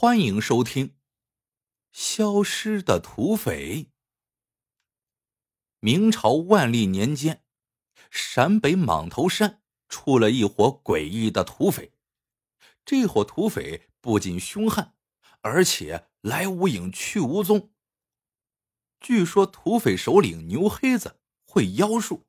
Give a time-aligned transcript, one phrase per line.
[0.00, 0.90] 欢迎收听
[1.90, 3.82] 《消失的土匪》。
[5.80, 7.42] 明朝万历年间，
[8.08, 11.90] 陕北蟒头山出了一伙诡异的土匪。
[12.84, 14.94] 这伙土匪不仅凶悍，
[15.40, 17.72] 而且来无影去无踪。
[19.00, 22.24] 据说土匪首领牛黑子会妖术，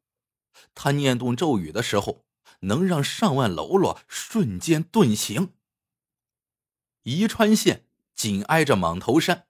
[0.73, 2.25] 他念动咒语的时候，
[2.61, 5.53] 能让上万喽啰瞬间遁形。
[7.09, 9.47] 宜川县紧挨着蟒头山，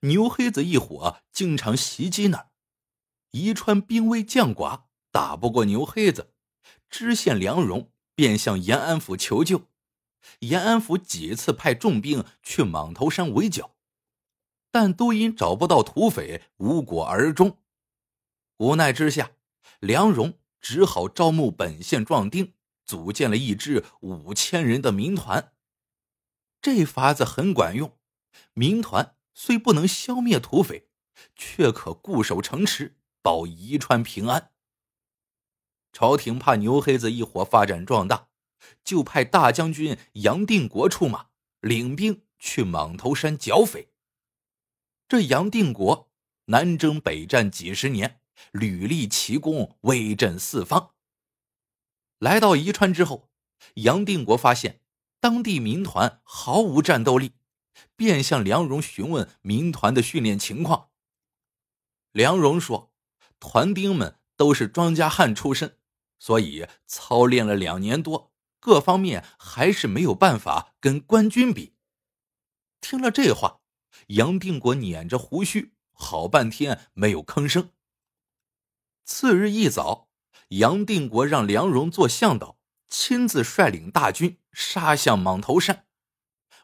[0.00, 2.50] 牛黑子一伙经常袭击那儿。
[3.30, 6.32] 宜川兵微将寡，打不过牛黑子，
[6.90, 9.68] 知县梁荣便向延安府求救。
[10.40, 13.76] 延安府几次派重兵去蟒头山围剿，
[14.72, 17.58] 但都因找不到土匪，无果而终。
[18.56, 19.30] 无奈之下，
[19.78, 22.52] 梁荣只好招募本县壮丁，
[22.84, 25.52] 组建了一支五千人的民团。
[26.66, 27.96] 这法子很管用，
[28.52, 30.88] 民团虽不能消灭土匪，
[31.36, 34.50] 却可固守城池，保宜川平安。
[35.92, 38.30] 朝廷怕牛黑子一伙发展壮大，
[38.82, 41.28] 就派大将军杨定国出马，
[41.60, 43.92] 领兵去蟒头山剿匪。
[45.06, 46.10] 这杨定国
[46.46, 50.96] 南征北战几十年，屡立奇功，威震四方。
[52.18, 53.30] 来到宜川之后，
[53.74, 54.80] 杨定国发现。
[55.26, 57.32] 当地民团毫无战斗力，
[57.96, 60.90] 便向梁荣询问民团的训练情况。
[62.12, 62.92] 梁荣说
[63.40, 65.78] ：“团丁们都是庄稼汉出身，
[66.20, 71.74] 所以操练了两年多，各方面还是没有办法跟官军比。”
[72.80, 73.62] 听了这话，
[74.06, 77.72] 杨定国捻着胡须，好半天没有吭声。
[79.04, 80.08] 次日一早，
[80.50, 82.55] 杨定国让梁荣做向导。
[82.88, 85.86] 亲自率领大军杀向蟒头山，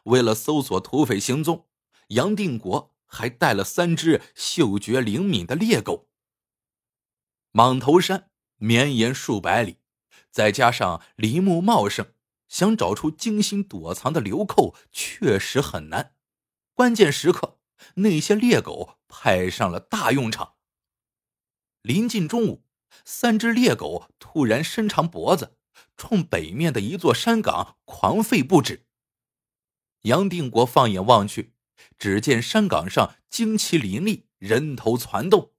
[0.03, 1.67] 为了搜索土匪行踪，
[2.09, 6.09] 杨定国还带了三只嗅觉灵敏的猎狗。
[7.51, 9.77] 蟒头山绵延数百里，
[10.31, 12.13] 再加上林木茂盛，
[12.47, 16.15] 想找出精心躲藏的流寇确实很难。
[16.73, 17.59] 关键时刻，
[17.95, 20.55] 那些猎狗派上了大用场。
[21.83, 22.65] 临近中午，
[23.05, 25.57] 三只猎狗突然伸长脖子。
[25.95, 28.85] 冲北面的一座山岗狂吠不止。
[30.01, 31.53] 杨定国放眼望去，
[31.97, 35.53] 只见山岗上旌旗林立，人头攒动。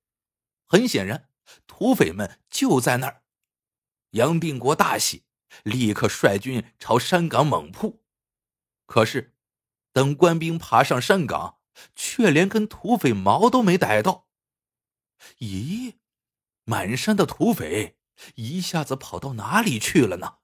[0.67, 1.31] 很显然，
[1.67, 3.23] 土匪们就在那儿。
[4.11, 5.25] 杨定国大喜，
[5.63, 8.05] 立刻率军朝山岗猛扑。
[8.87, 9.35] 可是，
[9.93, 11.59] 等官兵爬上山岗，
[11.95, 14.29] 却连根土匪毛都没逮到。
[15.39, 15.95] 咦，
[16.65, 17.97] 满山的土匪！
[18.37, 20.39] 一下子跑到哪里去了呢？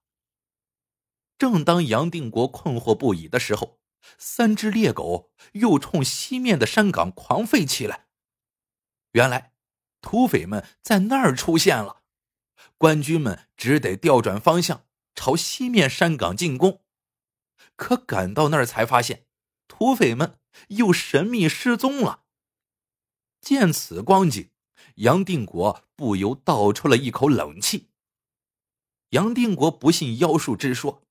[1.38, 3.80] 正当杨定国困惑不已的时候，
[4.18, 8.08] 三只猎狗又冲西面的山岗狂吠起来。
[9.12, 9.54] 原来，
[10.00, 12.02] 土匪们在那儿出现了，
[12.76, 16.84] 官军们只得调转方向朝西面山岗进攻。
[17.76, 19.26] 可赶到那儿才发现，
[19.66, 20.38] 土匪们
[20.68, 22.24] 又神秘失踪了。
[23.40, 24.50] 见此光景。
[24.96, 27.88] 杨定国不由倒出了一口冷气。
[29.10, 31.02] 杨定国不信妖术之说，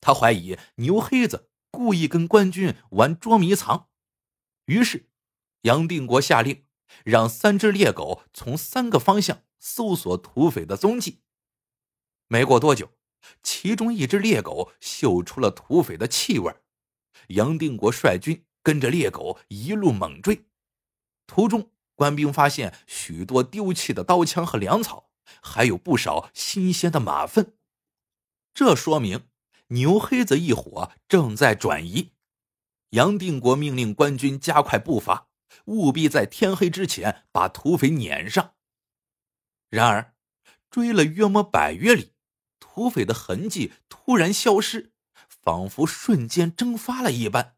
[0.00, 3.88] 他怀疑牛黑子故意跟官军玩捉迷藏。
[4.66, 5.08] 于是，
[5.62, 6.64] 杨定国下令
[7.04, 11.22] 让三只猎狗从三个方向搜索土匪的踪迹。
[12.28, 12.92] 没过多久，
[13.42, 16.54] 其中一只猎狗嗅出了土匪的气味。
[17.28, 20.46] 杨定国率军跟着猎狗一路猛追，
[21.26, 21.72] 途中。
[21.98, 25.10] 官兵发现许多丢弃的刀枪和粮草，
[25.42, 27.56] 还有不少新鲜的马粪，
[28.54, 29.26] 这说明
[29.70, 32.12] 牛黑子一伙正在转移。
[32.90, 35.26] 杨定国命令官军加快步伐，
[35.64, 38.54] 务必在天黑之前把土匪撵上。
[39.68, 40.14] 然而，
[40.70, 42.12] 追了约莫百余里，
[42.60, 44.92] 土匪的痕迹突然消失，
[45.28, 47.56] 仿佛瞬间蒸发了一般。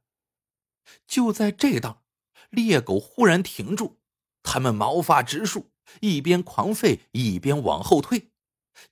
[1.06, 2.02] 就在这当，
[2.48, 3.99] 猎狗忽然停住。
[4.42, 5.70] 他们毛发直竖，
[6.00, 8.30] 一边狂吠一边往后退，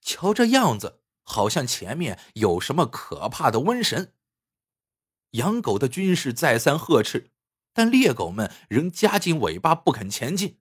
[0.01, 4.15] 瞧这样子，好像前面有什么可怕的瘟神。
[5.33, 7.31] 养狗的军士再三呵斥，
[7.73, 10.61] 但猎狗们仍夹紧尾巴不肯前进。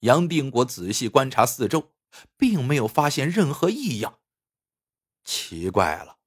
[0.00, 1.92] 杨定国仔细观察四周，
[2.36, 4.20] 并没有发现任何异样。
[5.24, 6.18] 奇怪了，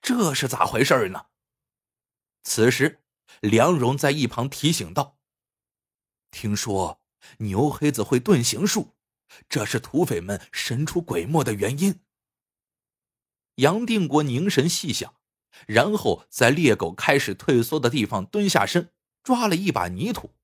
[0.00, 1.26] 这是咋回事呢？
[2.42, 3.02] 此时，
[3.40, 5.18] 梁荣在一旁提醒道
[6.30, 7.00] ：“听说。”
[7.38, 8.96] 牛黑子会遁形术，
[9.48, 12.00] 这是土匪们神出鬼没的原因。
[13.56, 15.14] 杨定国凝神细想，
[15.66, 18.92] 然后在猎狗开始退缩的地方蹲下身，
[19.22, 20.34] 抓了一把泥土。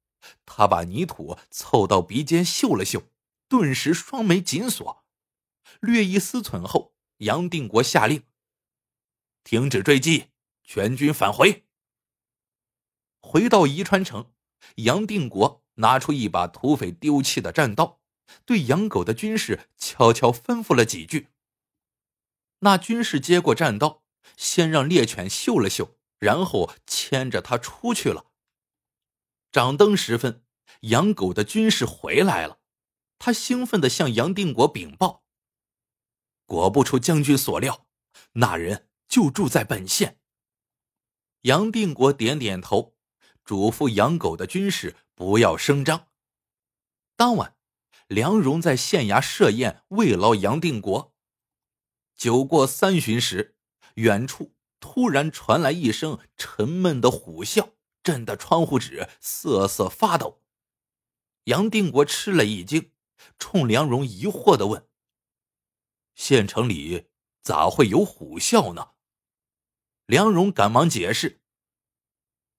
[0.46, 3.10] 他把泥土凑到鼻尖嗅了嗅，
[3.48, 5.04] 顿时双眉紧锁。
[5.80, 8.22] 略一思忖后，杨定国下令
[9.44, 10.30] ：“停止追击，
[10.62, 11.64] 全军返回。”
[13.20, 14.32] 回到宜川城，
[14.76, 18.00] 杨定国拿出一把土匪丢弃的战刀，
[18.44, 21.28] 对养狗的军士悄悄吩咐了几句。
[22.60, 24.04] 那军士接过战刀，
[24.36, 28.26] 先让猎犬嗅了嗅，然后牵着他出去了。
[29.52, 30.44] 掌灯时分，
[30.80, 32.60] 养狗的军士回来了，
[33.18, 35.24] 他兴奋地向杨定国禀报
[36.46, 37.86] ：“果不出将军所料，
[38.32, 40.18] 那人就住在本县。”
[41.42, 42.93] 杨定国点点头，
[43.44, 46.08] 嘱咐养狗的军士不要声张。
[47.16, 47.56] 当晚，
[48.08, 51.14] 梁荣在县衙设宴慰劳杨定国。
[52.16, 53.56] 酒过三巡时，
[53.94, 60.42] 远处突然传来一声沉闷的虎啸，震得窗户纸瑟瑟发抖。
[61.44, 62.92] 杨定国吃了一惊，
[63.38, 64.88] 冲梁荣疑惑的问
[66.14, 67.08] ：“县城里
[67.42, 68.92] 咋会有虎啸呢？”
[70.06, 71.42] 梁荣赶忙解释：“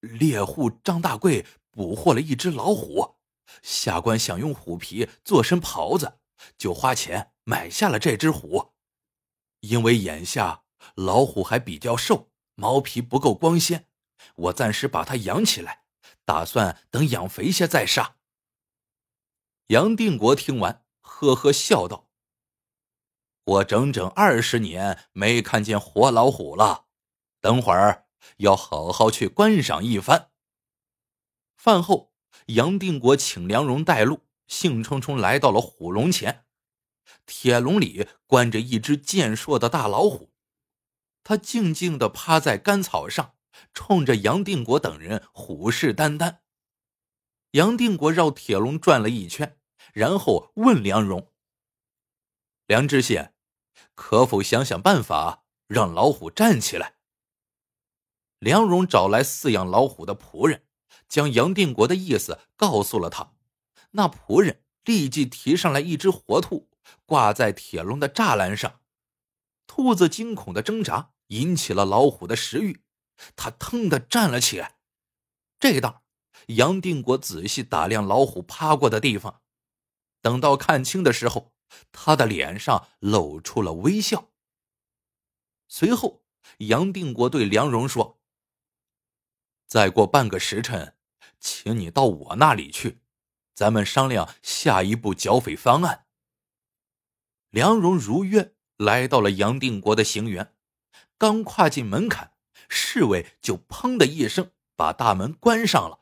[0.05, 3.15] 猎户张大贵捕获了一只老虎，
[3.61, 6.19] 下官想用虎皮做身袍子，
[6.57, 8.73] 就花钱买下了这只虎。”
[9.61, 10.63] 因为眼下
[10.95, 13.87] 老虎还比较瘦，毛皮不够光鲜，
[14.35, 15.85] 我暂时把它养起来，
[16.23, 18.17] 打算等养肥些再杀。
[19.67, 22.07] 杨定国听完，呵呵笑道
[23.43, 26.85] ：“我整整二十年没看见活老虎了，
[27.41, 28.04] 等会儿
[28.37, 30.31] 要好好去观赏一番。”
[31.57, 32.13] 饭后，
[32.47, 36.45] 杨定国请梁荣带路，兴冲冲来到了虎笼前。
[37.25, 40.31] 铁笼里关着一只健硕的大老虎，
[41.23, 43.35] 它静静的趴在干草上，
[43.73, 46.37] 冲着杨定国等人虎视眈眈。
[47.51, 49.57] 杨定国绕铁笼转了一圈，
[49.93, 51.31] 然后问梁荣
[52.67, 53.33] ：“梁知县，
[53.93, 56.94] 可否想想办法让老虎站起来？”
[58.39, 60.63] 梁荣找来饲养老虎的仆人，
[61.07, 63.33] 将杨定国的意思告诉了他。
[63.91, 66.69] 那仆人立即提上来一只活兔。
[67.07, 68.79] 挂在铁笼的栅栏上，
[69.65, 72.81] 兔子惊恐的挣扎引起了老虎的食欲，
[73.35, 74.77] 它腾的站了起来。
[75.59, 76.03] 这当，
[76.47, 79.41] 杨定国仔细打量老虎趴过的地方，
[80.21, 81.53] 等到看清的时候，
[81.91, 84.29] 他的脸上露出了微笑。
[85.67, 86.23] 随后，
[86.59, 88.19] 杨定国对梁荣说
[89.67, 90.95] ：“再过半个时辰，
[91.39, 92.99] 请你到我那里去，
[93.53, 96.05] 咱们商量下一步剿匪方案。”
[97.49, 100.49] 梁荣如约来到了杨定国的行辕，
[101.17, 102.33] 刚跨进门槛，
[102.67, 106.01] 侍卫就砰的一声把大门关上了。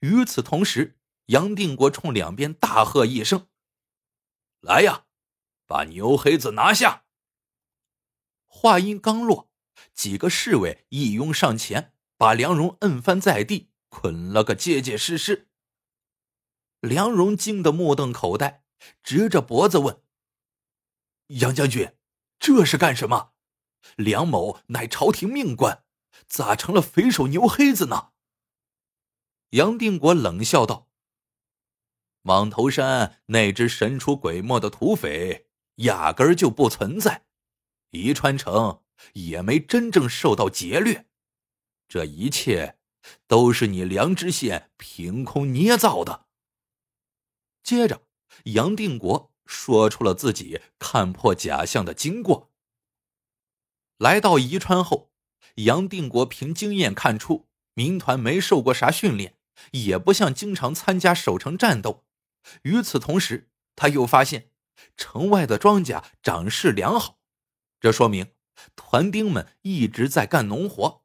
[0.00, 3.48] 与此同时，杨定国冲两边大喝一声
[4.60, 5.04] ：“来呀，
[5.66, 7.04] 把牛黑子拿下！”
[8.46, 9.50] 话音刚落，
[9.94, 15.48] 几个侍卫一拥上前，把梁荣摁翻在地，捆了个结结实实。
[16.80, 18.62] 梁荣惊得目瞪口呆，
[19.02, 20.02] 直着脖子问。
[21.28, 21.96] 杨将军，
[22.38, 23.32] 这是干什么？
[23.96, 25.84] 梁某乃朝廷命官，
[26.28, 28.10] 咋成了匪首牛黑子呢？
[29.52, 30.90] 杨定国冷笑道
[32.22, 37.24] ：“蟒头山那只神出鬼没的土匪，压根儿就不存在，
[37.92, 38.82] 宜川城
[39.14, 41.06] 也没真正受到劫掠，
[41.90, 42.78] 这一切
[43.26, 46.24] 都是你梁知县凭空捏造的。”
[47.62, 48.00] 接着，
[48.44, 49.28] 杨定国。
[49.52, 52.52] 说出了自己看破假象的经过。
[53.98, 55.10] 来到宜川后，
[55.56, 59.36] 杨定国凭经验看出民团没受过啥训练，
[59.72, 62.04] 也不像经常参加守城战斗。
[62.62, 64.52] 与此同时，他又发现
[64.96, 67.18] 城外的庄稼长势良好，
[67.80, 68.32] 这说明
[68.76, 71.02] 团丁们一直在干农活。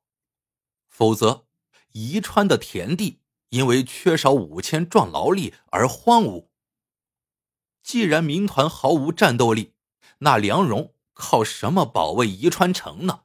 [0.98, 1.46] 否则，
[1.92, 6.48] 宜川的田地因为缺少五千壮劳力而荒芜。
[7.84, 9.74] 既然民团毫无战斗力，
[10.20, 13.24] 那梁荣靠什么保卫宜川城呢？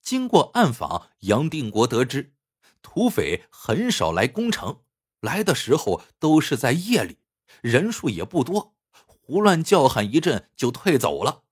[0.00, 2.32] 经过暗访，杨定国得知，
[2.80, 4.80] 土匪很少来攻城，
[5.20, 7.18] 来的时候都是在夜里，
[7.60, 8.74] 人数也不多，
[9.04, 11.42] 胡乱叫喊一阵就退走了。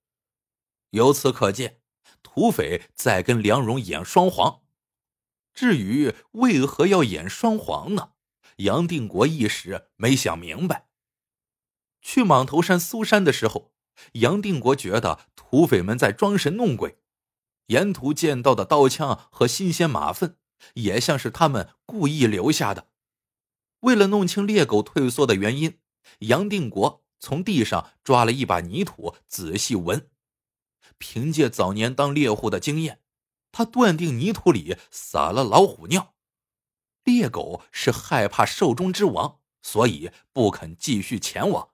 [0.92, 1.82] 由此可见，
[2.22, 4.62] 土匪在跟梁荣演双簧。
[5.60, 8.12] 至于为何要演双簧呢？
[8.56, 10.86] 杨定国一时没想明白。
[12.00, 13.74] 去蟒头山搜山的时候，
[14.12, 16.96] 杨定国觉得土匪们在装神弄鬼。
[17.66, 20.38] 沿途见到的刀枪和新鲜马粪，
[20.72, 22.86] 也像是他们故意留下的。
[23.80, 25.78] 为了弄清猎狗退缩的原因，
[26.20, 30.08] 杨定国从地上抓了一把泥土，仔细闻。
[30.96, 32.99] 凭借早年当猎户的经验，
[33.52, 36.14] 他断定泥土里撒了老虎尿。
[37.04, 41.70] 猎狗是害怕兽中之王，所以不肯继续前往。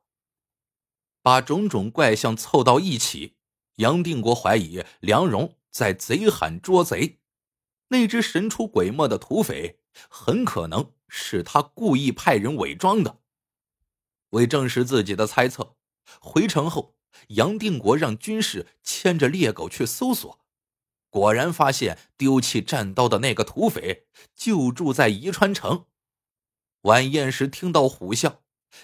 [1.21, 3.37] 把种种怪象凑到一起，
[3.77, 7.19] 杨定国怀疑梁荣在贼喊捉贼。
[7.89, 13.21] 那只神出鬼没的土匪，很可能是他故意派人伪装的。
[14.31, 15.77] 为证实自己的猜测，
[16.21, 16.97] 回城后，
[17.29, 20.41] 杨定国让军士牵着猎狗去搜索，
[21.11, 25.87] 果然发现丢弃战刀的那个土匪就住在宜川城。
[26.83, 28.39] 晚宴时听到虎啸，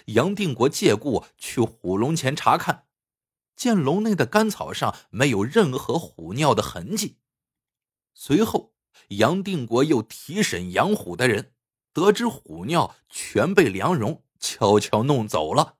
[0.05, 2.87] 杨定国借故去虎笼前查看，
[3.55, 7.17] 见笼内的干草上没有任何虎尿的痕迹。
[8.13, 8.73] 随后。
[9.09, 11.53] 杨定国又提审养虎的人，
[11.93, 15.77] 得知虎尿全被梁荣悄悄弄走了。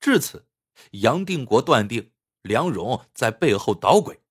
[0.00, 0.48] 至此，
[0.92, 4.21] 杨定国断定梁荣在背后捣鬼，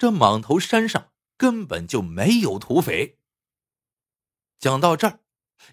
[0.00, 3.18] 这莽头山上根本就没有土匪。
[4.58, 5.20] 讲到这儿，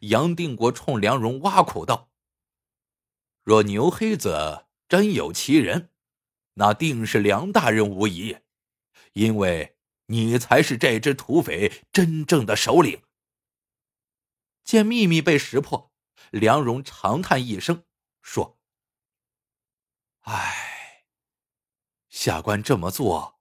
[0.02, 2.12] 杨定国冲梁荣挖苦道
[3.46, 5.92] ：“若牛黑子真有其人，
[6.56, 8.40] 那定是梁大人无疑，
[9.14, 9.76] 因为。”
[10.10, 13.04] 你才是这只土匪真正的首领。
[14.64, 15.92] 见秘密被识破，
[16.32, 17.84] 梁荣长叹一声，
[18.22, 18.58] 说
[20.24, 21.04] ：“唉，
[22.08, 23.37] 下官这么做，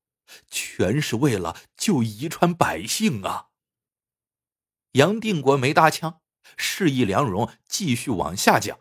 [0.48, 3.50] 全是为了救宜川百姓啊。”
[4.92, 6.22] 杨定国没搭腔，
[6.56, 8.80] 示意梁荣继续往下讲。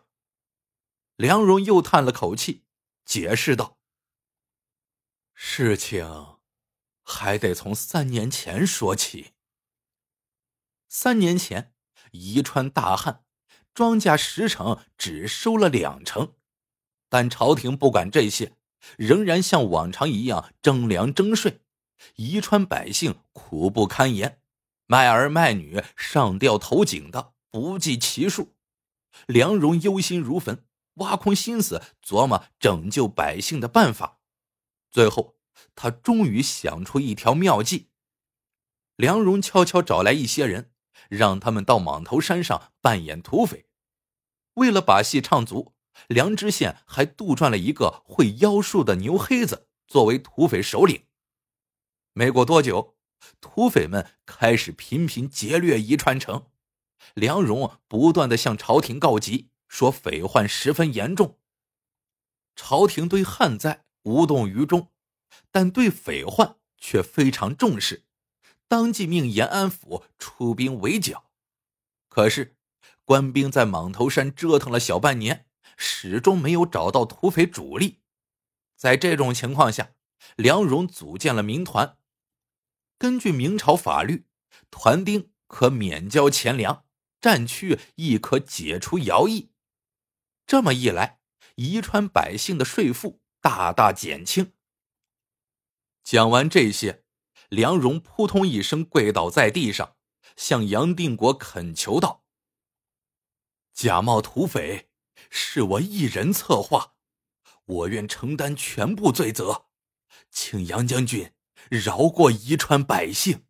[1.16, 2.64] 梁荣又叹了口气，
[3.04, 3.78] 解释道
[5.34, 6.34] ：“事情。”
[7.08, 9.34] 还得从三年前说起。
[10.88, 11.72] 三年前，
[12.10, 13.24] 宜川大旱，
[13.72, 16.34] 庄稼十成只收了两成，
[17.08, 18.55] 但朝廷不管这些，
[18.96, 21.60] 仍然像往常一样征粮征税，
[22.16, 24.40] 宜川百姓苦不堪言，
[24.86, 28.54] 卖儿卖女、上吊投井的不计其数。
[29.26, 30.64] 梁荣忧心如焚，
[30.94, 34.18] 挖空心思琢磨拯救百姓的办法，
[34.90, 35.36] 最后。
[35.74, 37.88] 他终于想出一条妙计。
[38.96, 40.72] 梁荣悄悄找来一些人，
[41.08, 43.66] 让他们到莽头山上扮演土匪。
[44.54, 45.74] 为了把戏唱足，
[46.08, 51.04] 梁知县还杜撰了一个会妖术的牛黑子作为土匪首领。
[52.12, 52.96] 没过多久，
[53.40, 56.46] 土匪们开始频频劫掠宜川城。
[57.14, 61.38] 梁荣不断的向朝廷告急，说匪患十分严重。
[62.54, 64.88] 朝廷对旱灾无动于衷。
[65.50, 68.04] 但对匪患却非常重视，
[68.68, 71.30] 当即命延安府出兵围剿。
[72.08, 72.56] 可是，
[73.04, 75.45] 官兵在莽头山折腾了小半年，
[75.76, 78.00] 始终没有找到土匪主力。
[78.76, 79.92] 在这种情况下，
[80.36, 81.98] 梁荣组建了民团。
[82.98, 84.26] 根据明朝法律，
[84.70, 86.84] 团丁可免交钱粮，
[87.20, 89.52] 战区亦可解除徭役。
[90.46, 91.20] 这么一来，
[91.56, 94.52] 宜川百姓的税负大大减轻。
[96.02, 97.04] 讲完这些，
[97.48, 99.96] 梁荣扑通一声跪倒在地上，
[100.36, 102.24] 向杨定国恳求道
[103.74, 104.88] ：“假冒土匪
[105.30, 106.94] 是我一人策划，
[107.64, 109.66] 我愿承担全部罪责，
[110.30, 111.32] 请杨将军
[111.70, 113.44] 饶过宜川百姓。”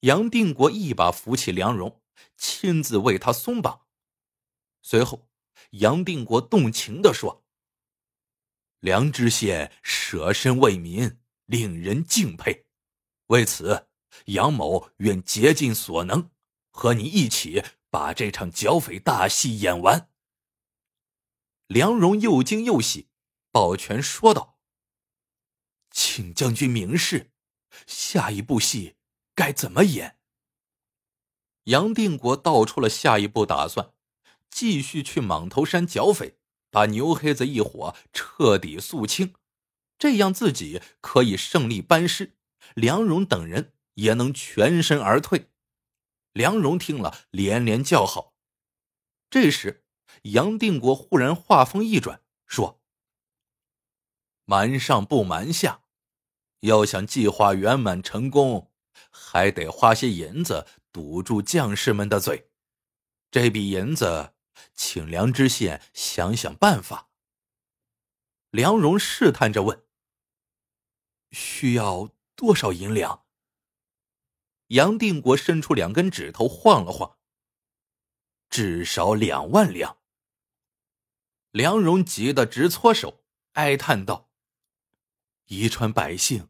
[0.00, 2.02] 杨定国一把扶起梁荣，
[2.36, 3.86] 亲自为他松绑。
[4.82, 5.28] 随后，
[5.70, 7.44] 杨定国动情地说。
[8.80, 12.66] 梁知县舍身为民，令人敬佩。
[13.28, 13.86] 为此，
[14.24, 16.32] 杨某愿竭尽所能，
[16.72, 20.08] 和你一起把这场剿匪大戏演完。
[21.66, 23.10] 梁荣又惊又喜，
[23.50, 24.56] 抱拳说道
[25.92, 27.32] ：“请将军明示，
[27.86, 28.96] 下一部戏
[29.34, 30.16] 该怎么演？”
[31.64, 33.92] 杨定国道出了下一步打算：
[34.48, 36.38] 继续去莽头山剿匪。
[36.70, 39.34] 把牛黑子一伙彻底肃清，
[39.98, 42.38] 这样自己可以胜利班师，
[42.74, 45.51] 梁荣等人也能全身而退。
[46.32, 48.34] 梁荣听了连连叫好。
[49.30, 49.84] 这时，
[50.22, 52.82] 杨定国忽然话锋一转，说
[54.44, 55.82] ：“瞒上不瞒下，
[56.60, 58.70] 要想计划圆满成功，
[59.10, 62.50] 还得花些银子堵住将士们的嘴。
[63.30, 64.34] 这笔银子。”
[64.74, 67.10] 请梁知县想想办法。
[68.50, 69.86] 梁荣试探着问
[71.32, 73.21] ：“需要多少银两？
[74.72, 77.18] 杨定国伸出两根指头晃了晃。
[78.48, 79.98] 至少两万两。
[81.50, 84.30] 梁荣急得直搓手，哀叹道
[85.48, 86.48] ：“宜川百姓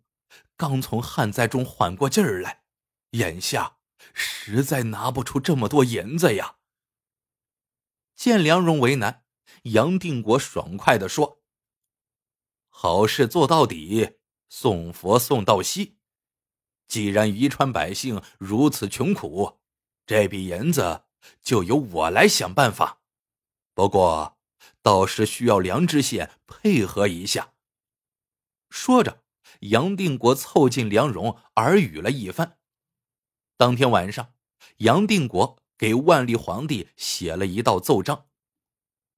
[0.57, 2.63] 刚从旱灾中缓过劲儿来，
[3.11, 3.79] 眼下
[4.15, 6.59] 实在拿不出这么多银子呀。”
[8.15, 9.25] 见梁荣为难，
[9.65, 11.43] 杨定国爽快的说
[12.71, 15.99] ：“好事做到底，送佛送到西。
[16.93, 19.61] 既然宜川百姓如此穷苦，
[20.05, 21.05] 这笔银子
[21.41, 23.01] 就由我来想办法。
[23.73, 24.37] 不过……”
[24.83, 27.55] 倒是需要梁知县配合一下。
[28.69, 29.23] 说着，
[29.61, 32.59] 杨定国凑近梁荣耳语了一番。
[33.57, 34.35] 当天晚上，
[34.79, 38.27] 杨定国给万历皇帝写了一道奏章，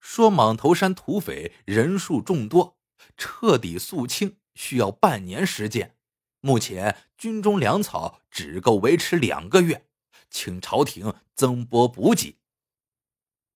[0.01, 2.79] 说蟒头山土匪人数众多，
[3.17, 5.94] 彻底肃清需要半年时间。
[6.45, 9.87] 目前军中粮草只够维持两个月，
[10.29, 12.39] 请朝廷增拨补给。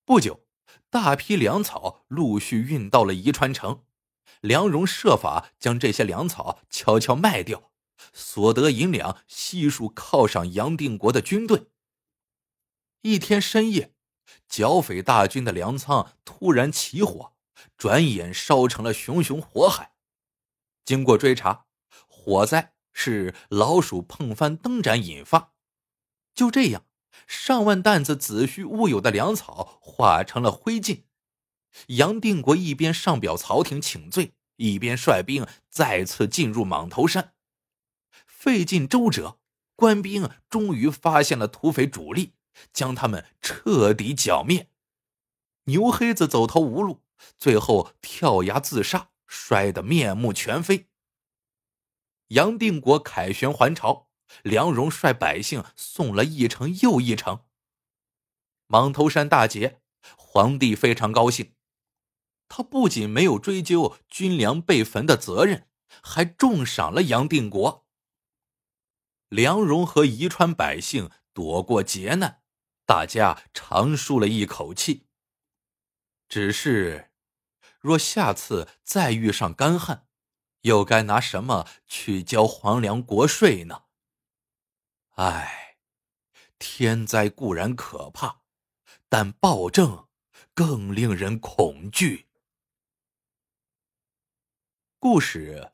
[0.07, 0.47] 不久。
[0.91, 3.85] 大批粮草陆续运到了宜川城，
[4.41, 7.71] 梁荣设法将这些粮草悄悄卖掉，
[8.15, 11.67] 所得银两悉数犒赏杨定国的军队。
[13.03, 13.93] 一天深夜，
[14.49, 17.35] 剿匪大军的粮仓突然起火，
[17.77, 19.93] 转眼烧成了熊熊火海。
[20.87, 21.67] 经过追查，
[22.07, 25.53] 火灾是老鼠碰翻灯盏引发。
[26.35, 26.85] 就这样。
[27.27, 31.03] 上万担子子虚乌有的粮草化成了灰烬。
[31.89, 37.35] 杨定国一边上表朝廷请罪，一边率兵再次进入蟒头山。
[38.27, 39.39] 费尽周折，
[39.75, 42.35] 官兵终于发现了土匪主力，
[42.73, 44.71] 将他们彻底剿灭。
[45.65, 47.03] 牛黑子走投无路，
[47.37, 50.88] 最后跳崖自杀，摔得面目全非。
[52.29, 54.09] 杨定国凯旋还朝。
[54.43, 57.45] 梁荣率百姓送了一程又一程。
[58.69, 59.81] 蟒头山大捷，
[60.19, 61.55] 皇帝非常高兴。
[62.47, 65.69] 他不仅没有追究军粮被焚的责任，
[66.03, 67.87] 还重赏了杨定国。
[69.31, 72.43] 梁荣和宜川百姓躲过劫难，
[72.85, 75.07] 大家长舒了一口气。
[76.29, 77.11] 只是，
[77.81, 80.08] 若下次再遇上干旱，
[80.63, 83.85] 又该拿什么去交皇粮国税呢？
[85.15, 85.79] 唉，
[86.59, 88.43] 天灾固然可怕，
[89.09, 90.09] 但暴政
[90.55, 92.29] 更令人恐惧。
[94.99, 95.73] 故事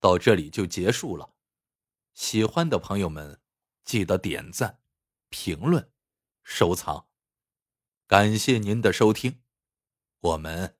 [0.00, 1.34] 到这里就结束了，
[2.12, 3.40] 喜欢的朋友们
[3.84, 4.80] 记得点赞、
[5.28, 5.92] 评论、
[6.42, 7.06] 收藏，
[8.06, 9.42] 感谢您的收听，
[10.18, 10.76] 我们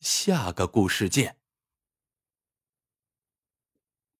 [0.00, 1.37] 下个故事见。